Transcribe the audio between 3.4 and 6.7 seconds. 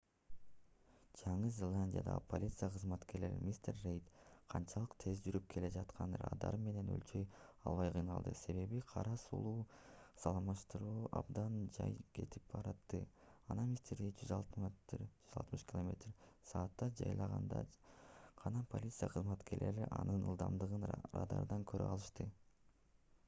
мистер рейд канчалык тез жүрүп келе жатканын радар